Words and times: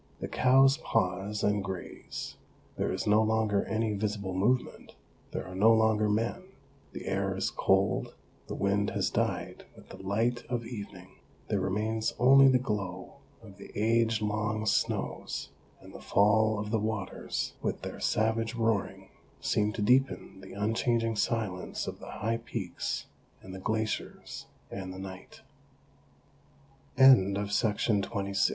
The 0.19 0.27
cows 0.27 0.77
pause 0.77 1.43
and 1.43 1.63
graze; 1.63 2.35
there 2.75 2.91
is 2.91 3.05
no 3.05 3.21
longer 3.21 3.65
any 3.65 3.93
visible 3.93 4.33
movement, 4.33 4.95
there 5.29 5.45
are 5.45 5.53
no 5.53 5.71
longer 5.71 6.09
men. 6.09 6.41
The 6.91 7.05
air 7.05 7.37
is 7.37 7.51
cold, 7.51 8.15
the 8.47 8.55
wind 8.55 8.89
has 8.97 9.11
died 9.11 9.65
with 9.75 9.89
the 9.89 9.97
light 10.01 10.43
of 10.49 10.65
even 10.65 11.01
ing, 11.01 11.19
there 11.49 11.59
remains 11.59 12.15
only 12.17 12.47
the 12.47 12.57
glow 12.57 13.17
of 13.43 13.57
the 13.57 13.71
age 13.75 14.23
long 14.23 14.65
snows 14.65 15.49
and 15.79 15.93
the 15.93 16.01
fall 16.01 16.57
of 16.57 16.71
the 16.71 16.79
waters 16.79 17.53
which, 17.61 17.75
with 17.75 17.81
their 17.83 17.99
savage 17.99 18.55
roaring, 18.55 19.09
seem 19.39 19.71
to 19.73 19.83
deepen 19.83 20.41
the 20.41 20.53
unchanging 20.53 21.15
silence 21.15 21.85
of 21.85 21.99
the 21.99 22.09
high 22.09 22.37
peaks 22.37 23.05
and 23.43 23.53
the 23.53 23.59
glaciers 23.59 24.47
a 24.71 25.27